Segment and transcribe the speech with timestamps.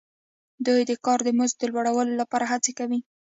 [0.65, 2.99] دوی د کار د مزد د لوړوالي لپاره هڅې کوي